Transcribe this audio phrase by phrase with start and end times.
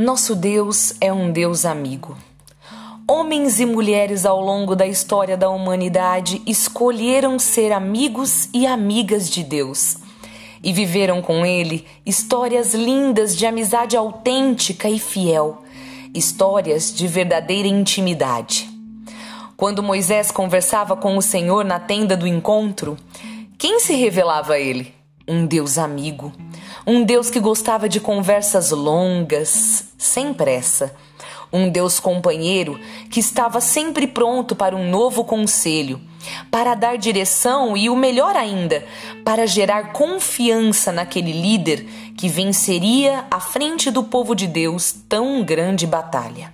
[0.00, 2.16] Nosso Deus é um Deus amigo.
[3.06, 9.44] Homens e mulheres ao longo da história da humanidade escolheram ser amigos e amigas de
[9.44, 9.98] Deus
[10.64, 15.64] e viveram com Ele histórias lindas de amizade autêntica e fiel,
[16.14, 18.70] histórias de verdadeira intimidade.
[19.54, 22.96] Quando Moisés conversava com o Senhor na tenda do encontro,
[23.58, 24.94] quem se revelava a ele?
[25.28, 26.32] Um Deus amigo
[26.90, 30.92] um Deus que gostava de conversas longas, sem pressa.
[31.52, 36.00] Um Deus companheiro que estava sempre pronto para um novo conselho,
[36.50, 38.84] para dar direção e o melhor ainda,
[39.24, 45.86] para gerar confiança naquele líder que venceria à frente do povo de Deus tão grande
[45.86, 46.50] batalha.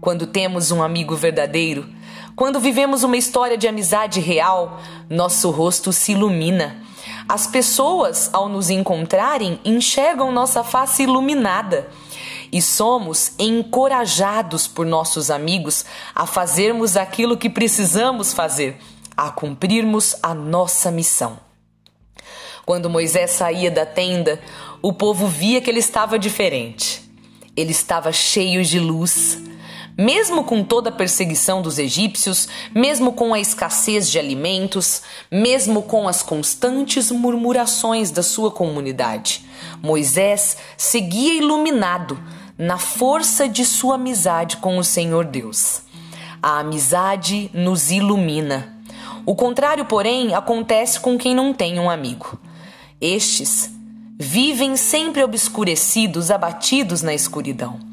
[0.00, 1.86] Quando temos um amigo verdadeiro,
[2.34, 4.80] quando vivemos uma história de amizade real,
[5.10, 6.80] nosso rosto se ilumina
[7.28, 11.88] as pessoas, ao nos encontrarem, enxergam nossa face iluminada
[12.52, 18.78] e somos encorajados por nossos amigos a fazermos aquilo que precisamos fazer,
[19.16, 21.38] a cumprirmos a nossa missão.
[22.66, 24.38] Quando Moisés saía da tenda,
[24.82, 27.02] o povo via que ele estava diferente.
[27.56, 29.38] Ele estava cheio de luz,
[29.96, 36.08] mesmo com toda a perseguição dos egípcios, mesmo com a escassez de alimentos, mesmo com
[36.08, 39.44] as constantes murmurações da sua comunidade,
[39.82, 42.18] Moisés seguia iluminado
[42.56, 45.82] na força de sua amizade com o Senhor Deus.
[46.42, 48.76] A amizade nos ilumina.
[49.24, 52.38] O contrário, porém, acontece com quem não tem um amigo.
[53.00, 53.70] Estes
[54.18, 57.91] vivem sempre obscurecidos, abatidos na escuridão.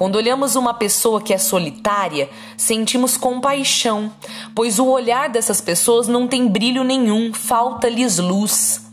[0.00, 4.10] Quando olhamos uma pessoa que é solitária, sentimos compaixão,
[4.54, 8.90] pois o olhar dessas pessoas não tem brilho nenhum, falta-lhes luz.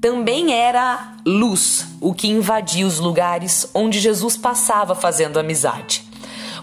[0.00, 6.08] Também era luz o que invadia os lugares onde Jesus passava fazendo amizade.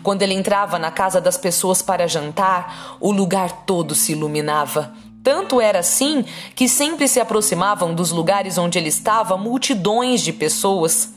[0.01, 4.91] Quando ele entrava na casa das pessoas para jantar, o lugar todo se iluminava.
[5.21, 11.15] Tanto era assim que sempre se aproximavam dos lugares onde ele estava multidões de pessoas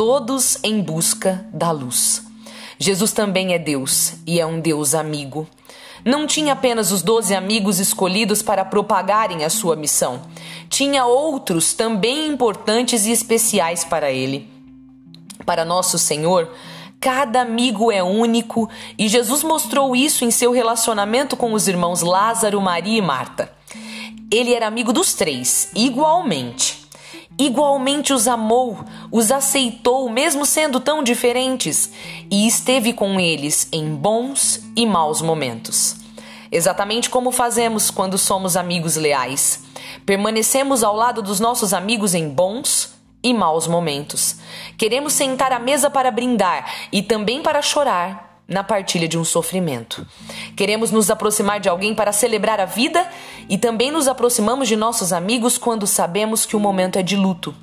[0.00, 2.22] todos em busca da luz.
[2.78, 5.46] Jesus também é Deus e é um Deus amigo.
[6.02, 10.22] Não tinha apenas os doze amigos escolhidos para propagarem a sua missão,
[10.70, 14.48] tinha outros também importantes e especiais para ele.
[15.44, 16.50] Para nosso Senhor,
[16.98, 22.58] cada amigo é único e Jesus mostrou isso em seu relacionamento com os irmãos Lázaro,
[22.58, 23.52] Maria e Marta.
[24.32, 26.79] Ele era amigo dos três, igualmente
[27.44, 31.90] igualmente os amou, os aceitou, mesmo sendo tão diferentes,
[32.30, 35.96] e esteve com eles em bons e maus momentos.
[36.52, 39.62] Exatamente como fazemos quando somos amigos leais.
[40.04, 44.36] Permanecemos ao lado dos nossos amigos em bons e maus momentos.
[44.76, 50.04] Queremos sentar à mesa para brindar e também para chorar na partilha de um sofrimento.
[50.56, 53.08] Queremos nos aproximar de alguém para celebrar a vida
[53.48, 57.54] e também nos aproximamos de nossos amigos quando sabemos que o momento é de luto.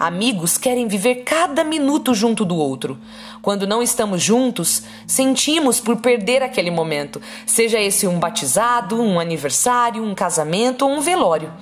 [0.00, 2.98] Amigos querem viver cada minuto junto do outro.
[3.42, 10.02] Quando não estamos juntos, sentimos por perder aquele momento, seja esse um batizado, um aniversário,
[10.02, 11.52] um casamento ou um velório.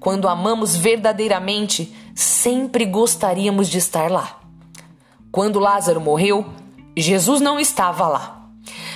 [0.00, 4.40] Quando amamos verdadeiramente, sempre gostaríamos de estar lá.
[5.30, 6.44] Quando Lázaro morreu,
[7.02, 8.48] Jesus não estava lá.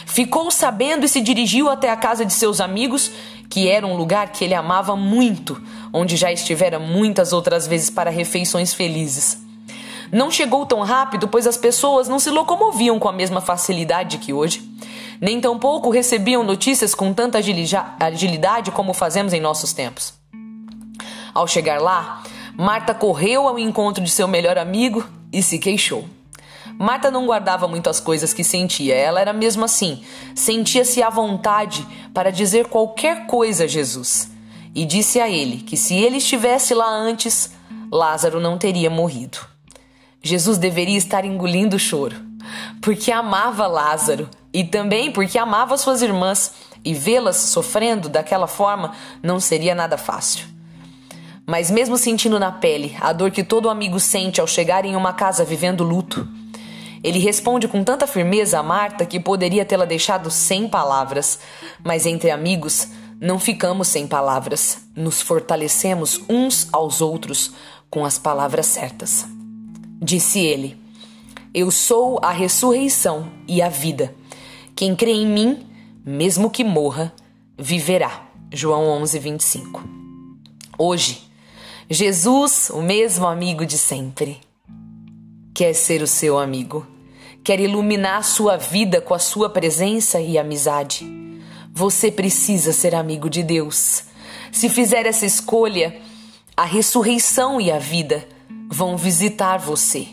[0.07, 3.11] Ficou sabendo e se dirigiu até a casa de seus amigos,
[3.49, 5.61] que era um lugar que ele amava muito,
[5.93, 9.39] onde já estivera muitas outras vezes para refeições felizes.
[10.13, 14.33] Não chegou tão rápido, pois as pessoas não se locomoviam com a mesma facilidade que
[14.33, 14.69] hoje,
[15.21, 20.15] nem tampouco recebiam notícias com tanta agilidade como fazemos em nossos tempos.
[21.33, 22.23] Ao chegar lá,
[22.57, 26.09] Marta correu ao encontro de seu melhor amigo e se queixou.
[26.79, 30.03] Marta não guardava muitas coisas que sentia, ela era mesmo assim.
[30.35, 34.31] Sentia-se à vontade para dizer qualquer coisa a Jesus.
[34.75, 37.53] E disse a ele que se ele estivesse lá antes,
[37.91, 39.39] Lázaro não teria morrido.
[40.23, 42.17] Jesus deveria estar engolindo o choro,
[42.81, 46.53] porque amava Lázaro e também porque amava suas irmãs,
[46.85, 48.93] e vê-las sofrendo daquela forma
[49.23, 50.47] não seria nada fácil.
[51.47, 55.13] Mas, mesmo sentindo na pele a dor que todo amigo sente ao chegar em uma
[55.13, 56.27] casa vivendo luto,
[57.03, 61.41] ele responde com tanta firmeza a Marta que poderia tê-la deixado sem palavras,
[61.83, 62.89] mas entre amigos
[63.21, 67.53] não ficamos sem palavras, nos fortalecemos uns aos outros
[67.89, 69.27] com as palavras certas.
[70.01, 70.79] Disse ele:
[71.53, 74.15] Eu sou a ressurreição e a vida.
[74.77, 75.67] Quem crê em mim,
[76.05, 77.13] mesmo que morra,
[77.59, 78.27] viverá.
[78.53, 79.85] João 11, 25.
[80.79, 81.23] Hoje,
[81.89, 84.41] Jesus, o mesmo amigo de sempre
[85.61, 86.87] quer ser o seu amigo.
[87.45, 91.07] quer iluminar sua vida com a sua presença e amizade.
[91.71, 94.05] Você precisa ser amigo de Deus.
[94.51, 96.01] Se fizer essa escolha,
[96.57, 98.27] a ressurreição e a vida
[98.71, 100.09] vão visitar você.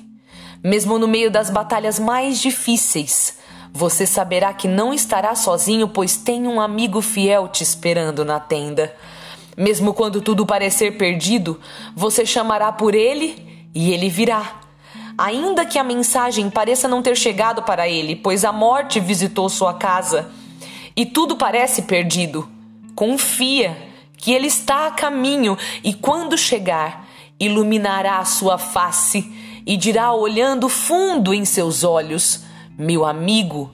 [0.61, 3.37] Mesmo no meio das batalhas mais difíceis,
[3.71, 8.93] você saberá que não estará sozinho, pois tem um amigo fiel te esperando na tenda.
[9.55, 11.57] Mesmo quando tudo parecer perdido,
[11.95, 14.66] você chamará por ele e ele virá.
[15.17, 19.73] Ainda que a mensagem pareça não ter chegado para ele, pois a morte visitou sua
[19.73, 20.29] casa
[20.95, 22.47] e tudo parece perdido,
[22.95, 23.77] confia
[24.17, 27.07] que ele está a caminho e quando chegar,
[27.39, 29.31] iluminará a sua face
[29.65, 32.43] e dirá olhando fundo em seus olhos:
[32.77, 33.71] Meu amigo,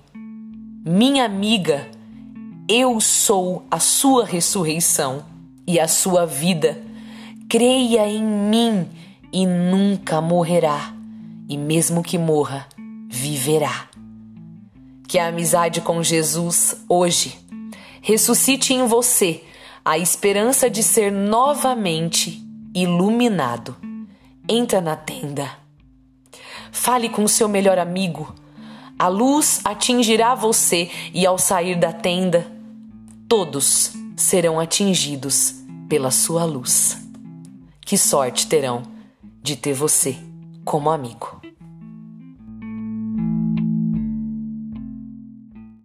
[0.86, 1.88] minha amiga,
[2.68, 5.26] eu sou a sua ressurreição
[5.66, 6.82] e a sua vida.
[7.50, 8.88] Creia em mim
[9.32, 10.94] e nunca morrerá,
[11.48, 12.68] e mesmo que morra,
[13.10, 13.90] viverá.
[15.08, 17.38] Que a amizade com Jesus hoje
[18.02, 19.44] ressuscite em você
[19.86, 22.42] a esperança de ser novamente
[22.74, 23.76] iluminado.
[24.48, 25.50] Entra na tenda.
[26.72, 28.34] Fale com seu melhor amigo.
[28.98, 32.48] A luz atingirá você e ao sair da tenda,
[33.28, 35.56] todos serão atingidos
[35.90, 36.98] pela sua luz.
[37.82, 38.84] Que sorte terão
[39.42, 40.18] de ter você
[40.64, 41.43] como amigo.